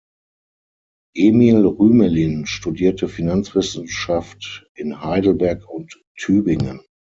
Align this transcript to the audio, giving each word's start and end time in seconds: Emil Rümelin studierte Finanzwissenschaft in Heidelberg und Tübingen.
Emil 1.15 1.63
Rümelin 1.67 2.47
studierte 2.47 3.07
Finanzwissenschaft 3.07 4.65
in 4.73 5.03
Heidelberg 5.03 5.69
und 5.69 6.03
Tübingen. 6.15 6.81